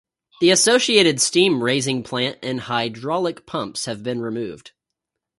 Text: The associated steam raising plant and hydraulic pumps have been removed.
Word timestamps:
The 0.39 0.49
associated 0.49 1.21
steam 1.21 1.63
raising 1.63 2.01
plant 2.01 2.39
and 2.41 2.61
hydraulic 2.61 3.45
pumps 3.45 3.85
have 3.85 4.01
been 4.01 4.19
removed. 4.19 4.71